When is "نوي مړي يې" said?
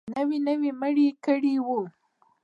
0.47-1.13